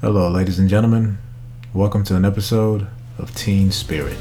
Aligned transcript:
Hello, 0.00 0.30
ladies 0.30 0.60
and 0.60 0.68
gentlemen. 0.68 1.18
Welcome 1.74 2.04
to 2.04 2.14
an 2.14 2.24
episode 2.24 2.86
of 3.18 3.34
Teen 3.34 3.72
Spirit. 3.72 4.16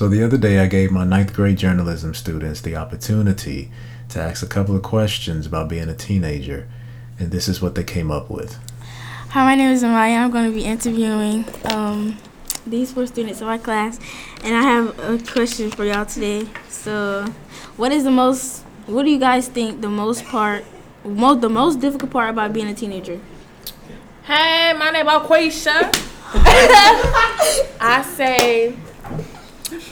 So, 0.00 0.08
the 0.08 0.24
other 0.24 0.38
day, 0.38 0.60
I 0.60 0.66
gave 0.66 0.90
my 0.90 1.04
ninth 1.04 1.34
grade 1.34 1.58
journalism 1.58 2.14
students 2.14 2.62
the 2.62 2.74
opportunity 2.74 3.70
to 4.08 4.18
ask 4.18 4.42
a 4.42 4.46
couple 4.46 4.74
of 4.74 4.80
questions 4.80 5.44
about 5.44 5.68
being 5.68 5.90
a 5.90 5.94
teenager, 5.94 6.66
and 7.18 7.30
this 7.30 7.48
is 7.48 7.60
what 7.60 7.74
they 7.74 7.84
came 7.84 8.10
up 8.10 8.30
with. 8.30 8.58
Hi, 9.28 9.44
my 9.44 9.54
name 9.54 9.70
is 9.70 9.82
Amaya. 9.82 10.24
I'm 10.24 10.30
going 10.30 10.50
to 10.50 10.56
be 10.56 10.64
interviewing 10.64 11.44
um, 11.66 12.16
these 12.66 12.92
four 12.92 13.06
students 13.06 13.42
in 13.42 13.46
my 13.46 13.58
class, 13.58 14.00
and 14.42 14.56
I 14.56 14.62
have 14.62 14.98
a 15.00 15.18
question 15.30 15.70
for 15.70 15.84
y'all 15.84 16.06
today. 16.06 16.48
So, 16.70 17.26
what 17.76 17.92
is 17.92 18.04
the 18.04 18.10
most? 18.10 18.62
What 18.86 19.02
do 19.02 19.10
you 19.10 19.18
guys 19.18 19.48
think 19.48 19.82
the 19.82 19.90
most 19.90 20.24
part, 20.24 20.64
most 21.04 21.42
the 21.42 21.50
most 21.50 21.78
difficult 21.78 22.10
part 22.10 22.30
about 22.30 22.54
being 22.54 22.68
a 22.68 22.74
teenager? 22.74 23.20
Hey, 24.22 24.72
my 24.78 24.92
name 24.92 25.08
is 25.08 25.12
Quisha. 25.28 25.92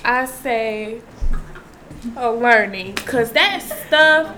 I 0.08 0.24
say, 0.24 0.96
I 0.96 1.00
say, 1.02 1.02
uh, 2.16 2.32
learning, 2.32 2.94
cause 2.94 3.30
that 3.32 3.60
stuff 3.60 4.34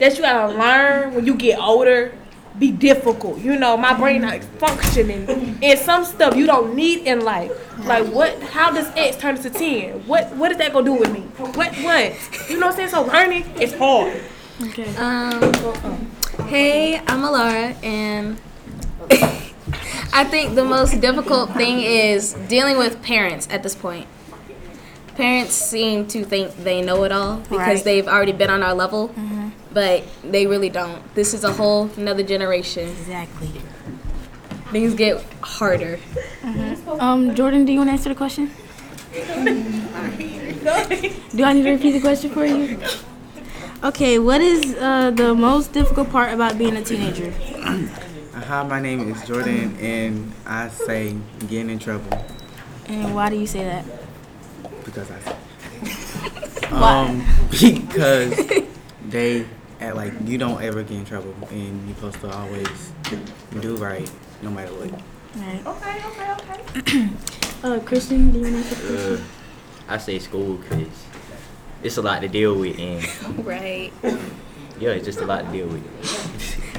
that 0.00 0.16
you 0.16 0.22
gotta 0.22 0.52
learn 0.58 1.14
when 1.14 1.24
you 1.24 1.36
get 1.36 1.60
older 1.60 2.12
be 2.58 2.72
difficult. 2.72 3.38
You 3.38 3.56
know, 3.56 3.76
my 3.76 3.96
brain 3.96 4.22
not 4.22 4.42
functioning, 4.42 5.56
and 5.62 5.78
some 5.78 6.04
stuff 6.04 6.34
you 6.34 6.46
don't 6.46 6.74
need 6.74 7.06
in 7.06 7.20
life. 7.20 7.52
Like 7.86 8.08
what? 8.08 8.42
How 8.42 8.72
does 8.72 8.88
X 8.96 9.16
turn 9.18 9.36
into 9.36 9.50
ten? 9.50 10.04
What? 10.08 10.34
What 10.34 10.50
is 10.50 10.58
that 10.58 10.72
gonna 10.72 10.86
do 10.86 10.94
with 10.94 11.12
me? 11.12 11.20
What? 11.20 11.76
What? 11.76 12.50
You 12.50 12.58
know 12.58 12.66
what 12.66 12.72
I'm 12.72 12.76
saying? 12.76 12.88
So 12.88 13.02
learning 13.02 13.44
is 13.60 13.72
hard. 13.74 14.20
Okay. 14.60 14.96
Um, 14.96 15.40
hey, 16.48 16.98
I'm 17.06 17.22
Alara, 17.22 17.80
and 17.84 18.36
I 20.12 20.24
think 20.24 20.56
the 20.56 20.64
most 20.64 21.00
difficult 21.00 21.52
thing 21.52 21.82
is 21.82 22.32
dealing 22.48 22.78
with 22.78 23.00
parents 23.00 23.46
at 23.48 23.62
this 23.62 23.76
point. 23.76 24.08
Parents 25.18 25.52
seem 25.52 26.06
to 26.14 26.24
think 26.24 26.56
they 26.62 26.80
know 26.80 27.02
it 27.02 27.10
all 27.10 27.38
because 27.38 27.58
Right. 27.58 27.84
they've 27.84 28.06
already 28.06 28.30
been 28.30 28.50
on 28.50 28.62
our 28.62 28.72
level, 28.72 29.10
but 29.72 30.04
they 30.22 30.46
really 30.46 30.68
don't. 30.68 31.02
This 31.16 31.34
is 31.34 31.42
a 31.42 31.52
whole 31.52 31.90
another 31.96 32.22
generation. 32.22 32.88
Exactly. 32.88 33.50
Things 34.70 34.94
get 34.94 35.20
harder. 35.40 35.98
Um, 37.00 37.34
Jordan, 37.34 37.64
do 37.64 37.72
you 37.72 37.78
want 37.78 37.88
to 37.88 37.94
answer 37.94 38.10
the 38.10 38.14
question? 38.14 38.52
do 41.34 41.42
I 41.44 41.52
need 41.52 41.64
to 41.64 41.70
repeat 41.72 41.92
the 41.98 42.00
question 42.00 42.30
for 42.30 42.46
you? 42.46 42.78
Okay, 43.82 44.20
what 44.20 44.40
is 44.40 44.76
uh, 44.76 45.10
the 45.10 45.34
most 45.34 45.72
difficult 45.72 46.10
part 46.10 46.32
about 46.32 46.58
being 46.58 46.76
a 46.76 46.82
teenager? 46.84 47.32
Hi, 48.34 48.62
my 48.62 48.78
name 48.80 49.10
is 49.12 49.26
Jordan, 49.26 49.76
and 49.80 50.32
I 50.46 50.68
say 50.68 51.16
getting 51.48 51.70
in 51.70 51.80
trouble 51.80 52.24
And 52.86 53.16
why 53.16 53.30
do 53.30 53.36
you 53.36 53.46
say 53.48 53.64
that? 53.64 53.84
Because 54.88 55.10
I 55.10 55.20
say. 55.20 55.36
Um, 56.70 57.24
because 57.50 58.62
they 59.08 59.46
act 59.80 59.96
like 59.96 60.12
you 60.24 60.38
don't 60.38 60.62
ever 60.62 60.82
get 60.82 60.98
in 60.98 61.04
trouble, 61.04 61.34
and 61.50 61.86
you're 61.86 61.96
supposed 61.96 62.20
to 62.20 62.30
always 62.30 62.92
do 63.60 63.76
right, 63.76 64.10
no 64.42 64.50
matter 64.50 64.72
what. 64.72 64.90
Right. 65.36 65.66
Okay, 65.66 65.96
okay, 66.06 66.78
okay. 66.80 67.08
Uh, 67.60 67.80
Christian, 67.80 68.30
do 68.30 68.38
you 68.38 68.44
want 68.54 68.64
to 68.64 68.70
answer? 68.70 68.86
the 68.92 69.14
Uh, 69.14 69.20
I 69.88 69.98
say 69.98 70.20
school 70.20 70.58
because 70.58 70.86
it's 71.82 71.96
a 71.96 72.02
lot 72.02 72.20
to 72.20 72.28
deal 72.28 72.54
with, 72.54 72.78
and 72.78 73.04
Right. 73.44 73.92
yeah, 74.78 74.90
it's 74.90 75.04
just 75.04 75.20
a 75.20 75.26
lot 75.26 75.44
to 75.44 75.50
deal 75.50 75.66
with. 75.66 75.82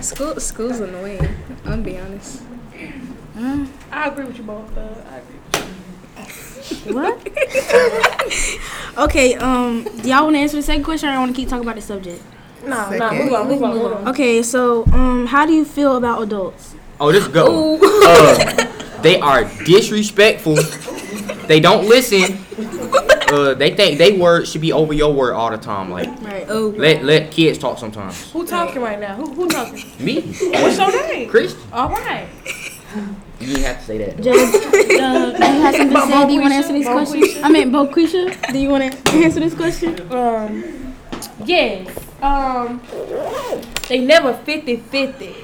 School 0.02 0.40
school's 0.40 0.80
annoying. 0.80 1.20
I'm 1.66 1.72
gonna 1.72 1.82
be 1.82 1.98
honest. 2.00 2.44
I 3.92 4.08
agree 4.08 4.24
with 4.24 4.38
you 4.38 4.44
both. 4.44 4.78
Uh, 4.78 4.88
I 5.12 5.18
agree. 5.18 5.59
What? 6.94 7.18
okay, 8.98 9.36
um, 9.36 9.84
do 10.02 10.10
y'all 10.10 10.24
want 10.24 10.36
to 10.36 10.40
answer 10.40 10.58
the 10.58 10.64
second 10.64 10.84
question 10.84 11.10
or 11.10 11.14
I 11.14 11.20
want 11.20 11.32
to 11.32 11.36
keep 11.36 11.50
talking 11.50 11.64
about 11.64 11.76
the 11.76 11.82
subject? 11.82 12.22
No, 12.64 12.90
no, 12.90 13.14
move 13.14 13.34
on, 13.34 13.48
move 13.48 13.64
on, 13.64 13.78
move 13.78 13.94
on. 13.94 14.08
Okay, 14.10 14.44
so, 14.44 14.86
um, 14.88 15.26
how 15.28 15.46
do 15.46 15.54
you 15.54 15.66
feel 15.66 15.96
about 15.96 16.22
adults? 16.22 16.76
Oh, 17.00 17.12
this 17.12 17.28
go. 17.28 17.80
Uh, 17.82 19.02
they 19.02 19.20
are 19.20 19.46
disrespectful. 19.64 20.56
they 21.48 21.60
don't 21.60 21.88
listen. 21.88 22.46
Uh, 23.30 23.54
they 23.54 23.76
think 23.76 24.00
they 24.00 24.18
word 24.18 24.48
should 24.48 24.60
be 24.60 24.74
over 24.74 24.92
your 24.92 25.14
word 25.14 25.34
all 25.36 25.52
the 25.52 25.58
time. 25.58 25.92
Like 25.92 26.08
Right. 26.24 26.48
Oh, 26.50 26.74
let 26.76 27.04
let 27.04 27.30
kids 27.30 27.60
talk 27.60 27.78
sometimes. 27.78 28.32
Who 28.32 28.44
talking 28.44 28.82
right 28.82 29.00
now? 29.00 29.14
Who, 29.18 29.32
who 29.32 29.48
talking? 29.48 29.84
Me, 30.00 30.22
What's 30.22 30.80
your 30.80 30.92
name? 30.92 31.30
Chris, 31.30 31.56
All 31.72 31.90
right. 31.90 32.28
You 33.40 33.48
didn't 33.48 33.64
have 33.64 33.80
to 33.80 33.84
say 33.86 33.98
that. 34.00 34.22
Judge, 34.22 34.38
uh, 35.00 35.32
do 35.32 35.46
you 35.46 35.62
have 35.62 35.76
something 35.76 35.96
to 35.96 36.08
say? 36.08 36.28
Do 36.28 36.34
you 36.34 36.42
want 36.42 36.52
to 36.52 36.58
answer 36.58 36.74
these 36.74 36.86
Bo- 36.86 36.94
questions? 36.94 37.38
I 37.44 37.50
mean, 37.50 37.72
Boquisha, 37.72 38.52
do 38.52 38.58
you 38.60 38.70
want 38.70 38.92
to 38.92 39.10
answer 39.12 39.40
this 39.40 39.54
question? 39.56 40.12
Um, 40.12 40.96
yes. 41.46 41.88
Um, 42.22 42.82
they 43.88 44.00
never 44.00 44.34
50-50. 44.34 45.36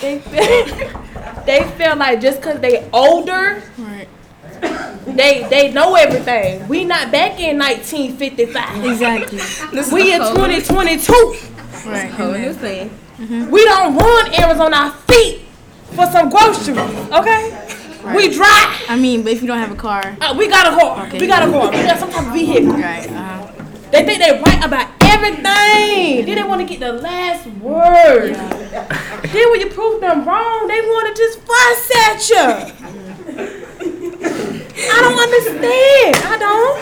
They 0.00 0.18
feel, 0.18 1.42
they 1.46 1.70
feel 1.78 1.96
like 1.96 2.20
just 2.20 2.42
cause 2.42 2.58
they 2.60 2.88
older, 2.92 3.62
Right. 3.78 4.08
they 5.06 5.46
they 5.48 5.72
know 5.72 5.94
everything. 5.94 6.66
We 6.68 6.84
not 6.84 7.12
back 7.12 7.38
in 7.38 7.58
1955. 7.58 8.84
Exactly. 8.84 9.38
this 9.72 9.92
We 9.92 10.12
in 10.12 10.18
2022. 10.20 11.12
Right. 11.88 12.10
whole 12.10 12.32
new 12.32 12.52
thing. 12.54 12.90
We 13.50 13.64
don't 13.64 13.96
run 13.96 14.34
errands 14.34 14.60
on 14.60 14.74
our 14.74 14.90
feet 14.90 15.03
for 15.94 16.06
some 16.10 16.28
groceries. 16.28 16.78
Okay. 17.12 17.50
We 18.14 18.28
drive. 18.28 18.84
I 18.88 18.96
mean, 19.00 19.22
but 19.22 19.32
if 19.32 19.40
you 19.40 19.48
don't 19.48 19.58
have 19.58 19.72
a 19.72 19.76
car. 19.76 20.16
Uh, 20.20 20.34
we 20.36 20.48
got 20.48 20.66
a 20.72 20.76
car. 20.76 21.06
Okay. 21.06 21.18
We 21.18 21.26
got 21.26 21.48
a 21.48 21.50
car. 21.50 21.70
We 21.70 21.82
got 21.82 21.98
some 21.98 22.10
type 22.10 22.26
of 22.26 22.32
vehicle. 22.32 22.74
Right. 22.74 23.08
Uh-huh. 23.10 23.64
They 23.90 24.04
think 24.04 24.18
they're 24.18 24.42
right 24.42 24.64
about 24.64 24.90
everything. 25.02 26.26
Then 26.26 26.34
they 26.34 26.42
want 26.42 26.60
to 26.60 26.66
get 26.66 26.80
the 26.80 26.92
last 26.92 27.46
word. 27.46 28.34
then 28.34 29.50
when 29.50 29.60
you 29.60 29.70
prove 29.70 30.00
them 30.00 30.26
wrong, 30.26 30.66
they 30.66 30.80
want 30.80 31.14
to 31.14 31.22
just 31.22 31.38
fuss 31.40 31.90
at 32.08 32.28
you. 32.28 32.74
I 34.86 35.00
don't 35.00 35.18
understand. 35.18 36.16
I 36.26 36.36
don't. 36.38 36.74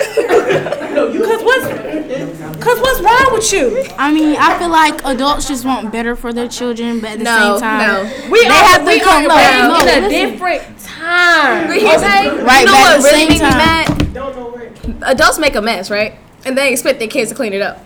Cause 1.23 1.43
what's, 1.45 1.67
cause 2.65 2.81
what's 2.81 3.01
wrong 3.01 3.33
with 3.33 3.53
you? 3.53 3.82
I 4.03 4.13
mean, 4.13 4.37
I 4.37 4.59
feel 4.59 4.69
like 4.69 5.01
adults 5.05 5.47
just 5.47 5.65
want 5.65 5.93
better 5.93 6.17
for 6.17 6.33
their 6.33 6.49
children, 6.49 6.99
but 6.99 7.11
at 7.13 7.19
the 7.19 7.25
No, 7.25 7.53
same 7.55 7.61
time, 7.61 7.87
no. 7.87 8.31
We 8.33 8.43
They 8.43 8.49
are, 8.49 8.53
have 8.53 8.81
to 8.81 8.87
we 8.87 8.99
come- 9.01 9.31
are 9.31 9.69
no, 9.69 9.69
no, 9.69 9.81
in 9.81 10.05
a 10.05 10.09
listen. 10.09 10.31
different 10.31 10.79
time. 10.81 11.69
But 11.69 11.77
here's 11.79 12.03
okay? 12.03 12.31
Right, 12.43 12.61
you 12.61 12.67
know 12.67 12.73
but 12.73 12.81
at 12.81 12.95
what 12.95 12.97
the 12.97 13.03
really 13.05 13.19
same 13.21 13.29
make 13.29 13.43
me 13.43 13.49
time- 13.49 13.59
mad? 13.59 15.03
Adults 15.13 15.39
make 15.39 15.55
a 15.55 15.63
mess, 15.63 15.89
right? 15.89 16.15
And 16.45 16.59
they 16.59 16.73
expect 16.73 16.99
their 16.99 17.07
kids 17.07 17.31
to 17.31 17.37
clean 17.37 17.53
it 17.53 17.63
up. 17.63 17.79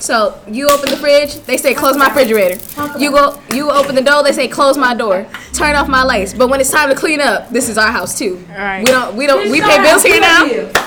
So 0.00 0.40
you 0.48 0.66
open 0.68 0.88
the 0.90 0.96
fridge, 0.96 1.34
they 1.44 1.56
say 1.58 1.74
close 1.74 1.94
my 1.96 2.06
refrigerator. 2.08 2.58
You 2.98 3.10
go, 3.10 3.38
you 3.52 3.70
open 3.70 3.94
the 3.94 4.00
door, 4.00 4.22
they 4.24 4.32
say 4.32 4.48
close 4.48 4.78
my 4.78 4.94
door, 4.94 5.26
turn 5.52 5.76
off 5.76 5.88
my 5.88 6.02
lights. 6.02 6.32
But 6.32 6.48
when 6.48 6.58
it's 6.58 6.70
time 6.70 6.88
to 6.88 6.94
clean 6.96 7.20
up, 7.20 7.50
this 7.50 7.68
is 7.68 7.76
our 7.76 7.92
house 7.92 8.18
too. 8.18 8.42
Right. 8.48 8.80
We 8.82 8.86
don't, 8.90 9.14
we 9.14 9.26
don't, 9.26 9.50
we 9.50 9.60
This 9.60 9.68
pay 9.68 9.82
bills 9.82 10.02
here 10.02 10.20
now. 10.20 10.44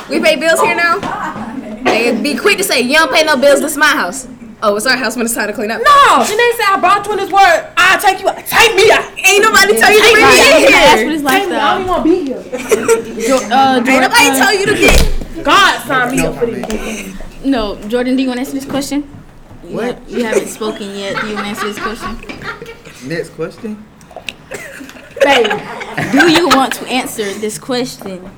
We 0.10 0.20
pay 0.20 0.36
bills 0.36 0.60
here 0.62 0.76
now. 0.76 0.98
They 1.94 2.22
be 2.34 2.38
quick 2.38 2.58
to 2.58 2.64
say 2.64 2.82
you 2.82 2.94
don't 2.96 3.12
pay 3.12 3.24
no 3.24 3.38
bills. 3.38 3.62
This 3.62 3.74
is 3.74 3.78
my 3.78 3.88
house. 3.88 4.28
Oh, 4.66 4.76
it's 4.78 4.86
our 4.86 4.96
house 4.96 5.16
when 5.18 5.26
it's 5.26 5.36
time 5.36 5.48
to 5.48 5.54
clean 5.54 5.70
up. 5.72 5.82
No, 5.84 6.24
then 6.26 6.38
they 6.38 6.52
say 6.58 6.64
I 6.66 6.80
brought 6.80 7.06
you 7.06 7.12
in 7.14 7.18
this 7.20 7.30
word. 7.32 7.68
I'll 7.76 8.00
take 8.00 8.22
you 8.22 8.30
out. 8.30 8.38
Take 8.48 8.76
me 8.76 8.90
out. 8.92 9.04
Ain't 9.20 9.44
nobody 9.44 9.78
tell 9.78 9.92
you 9.92 10.00
to 10.00 10.12
bring 10.14 10.26
me 10.26 10.38
you 10.40 10.66
in 10.66 10.72
gotta 10.72 10.88
ask 10.88 11.04
for 11.04 11.10
here. 11.10 11.20
this 11.20 11.22
Take 11.30 11.50
me. 11.50 11.56
I 11.56 11.74
don't 11.74 11.82
even 11.82 11.92
want 11.92 12.06
to 12.06 12.10
be 12.10 12.16
here. 12.26 13.28
Jo- 13.28 13.48
uh, 13.52 13.76
Ain't 13.86 14.02
nobody 14.02 14.30
uh, 14.30 14.38
tell 14.40 14.54
you 14.58 14.66
to 14.68 14.74
get. 14.76 15.44
God 15.44 15.86
signed 15.86 16.12
me 16.16 16.26
up 16.26 16.36
for 16.38 16.46
this. 16.46 16.66
comment. 16.66 17.46
No, 17.46 17.76
Jordan, 17.90 18.16
do 18.16 18.22
you 18.22 18.30
want 18.30 18.38
to 18.38 18.42
answer 18.46 18.54
this 18.54 18.66
question? 18.66 19.02
You 19.66 19.76
What? 19.76 19.96
ha- 19.98 20.02
You 20.08 20.24
haven't 20.24 20.48
spoken 20.48 20.96
yet. 20.96 21.20
Do 21.20 21.28
you 21.28 21.36
want 21.36 21.46
to 21.46 21.50
answer 21.50 21.68
this 21.68 21.80
question? 21.80 23.10
Next 23.10 23.30
question. 23.32 23.84
Baby. 25.22 25.50
Do 26.14 26.32
you 26.32 26.48
want 26.48 26.74
to 26.76 26.88
answer 26.88 27.26
this 27.34 27.58
question? 27.60 28.30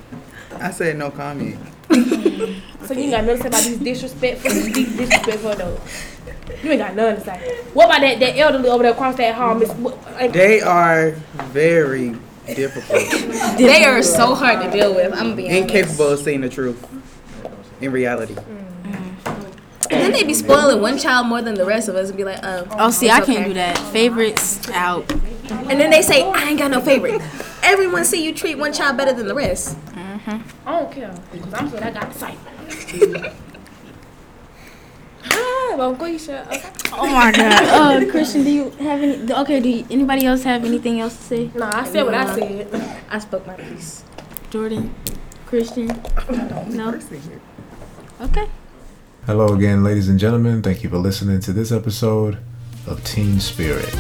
I 0.60 0.72
said 0.72 0.98
no 0.98 1.12
comment. 1.12 1.60
So 2.86 2.94
you 2.94 3.02
ain't 3.02 3.12
got 3.12 3.26
nothing 3.26 3.38
to 3.38 3.42
say 3.44 3.48
about 3.48 3.64
these 3.64 3.80
disrespectful, 3.80 4.52
these 4.52 4.96
disrespectful 4.96 5.52
adults. 5.52 6.06
You 6.64 6.72
ain't 6.72 6.80
got 6.80 6.96
nothing 6.96 7.16
to 7.16 7.22
say. 7.22 7.64
What 7.74 7.86
about 7.86 8.02
that, 8.02 8.20
that 8.20 8.38
elderly 8.38 8.70
over 8.70 8.84
there 8.84 8.92
across 8.92 9.18
that 9.18 9.36
hall, 9.36 9.56
Miss? 9.56 9.74
like, 9.76 10.32
They 10.32 10.62
are 10.62 11.12
very 11.52 12.16
difficult, 12.54 13.58
They 13.58 13.86
are 13.86 14.04
so 14.04 14.36
hard 14.36 14.62
to 14.64 14.72
deal 14.72 14.94
with. 14.94 15.14
I'm 15.14 15.24
gonna 15.24 15.36
be 15.36 15.48
honest. 15.48 15.62
incapable 15.64 16.10
of 16.10 16.20
seeing 16.20 16.42
the 16.42 16.50
truth. 16.50 16.84
in 17.82 17.92
reality. 17.92 18.36
Mm. 18.36 18.66
And 19.92 20.02
then 20.02 20.12
they 20.12 20.24
be 20.24 20.34
spoiling 20.34 20.82
one 20.82 20.98
child 20.98 21.28
more 21.28 21.42
than 21.42 21.56
the 21.56 21.66
rest 21.66 21.90
of 21.90 21.96
us 21.96 22.10
and 22.10 22.18
be 22.18 22.24
like, 22.24 22.40
oh. 22.44 22.68
Oh, 22.72 22.92
see, 22.92 23.10
I 23.10 23.22
can't 23.22 23.40
okay. 23.40 23.48
do 23.48 23.54
that. 23.56 23.78
Favorites 23.92 24.68
out. 24.70 25.10
And 25.50 25.80
then 25.80 25.90
they 25.92 26.02
say, 26.02 26.24
I 26.24 26.50
ain't 26.50 26.60
got 26.60 26.72
no 26.72 26.82
favorite. 26.82 27.22
Everyone 27.64 28.04
see 28.04 28.24
you 28.24 28.34
treat 28.34 28.58
one 28.58 28.74
child 28.74 28.98
better 28.98 29.14
than 29.14 29.28
the 29.28 29.36
rest. 29.36 29.78
I 30.28 30.42
don't 30.66 30.92
care. 30.92 31.14
Because 31.32 31.54
I'm 31.54 31.70
saying 31.70 31.84
I 31.84 31.92
got 31.92 32.12
the 32.12 32.20
fight. 32.20 32.38
Hi, 35.24 35.76
Mom 35.76 35.98
Quisha. 35.98 36.48
Okay. 36.48 36.72
Oh 36.94 37.08
my 37.08 37.32
God. 37.32 37.66
Uh, 38.06 38.12
Christian, 38.12 38.44
do 38.44 38.50
you 38.50 38.70
have 38.72 39.02
any? 39.02 39.32
Okay, 39.32 39.60
do 39.60 39.70
you, 39.70 39.86
anybody 39.92 40.26
else 40.26 40.44
have 40.44 40.64
anything 40.66 41.00
else 41.00 41.16
to 41.18 41.24
say? 41.24 41.52
Nah, 41.54 41.82
I 41.82 41.84
said 41.86 42.04
what 42.04 42.14
I 42.16 42.36
said. 42.36 43.02
I 43.10 43.20
spoke 43.20 43.46
my 43.46 43.56
piece. 43.56 44.04
Jordan, 44.50 44.94
Christian. 45.46 45.88
No. 46.70 47.00
Okay. 48.22 48.48
Hello 49.26 49.54
again, 49.54 49.84
ladies 49.84 50.08
and 50.08 50.20
gentlemen. 50.20 50.62
Thank 50.62 50.84
you 50.84 50.90
for 50.90 50.98
listening 50.98 51.40
to 51.42 51.54
this 51.54 51.72
episode 51.72 52.38
of 52.88 53.04
Teen 53.04 53.40
Spirit. 53.40 53.94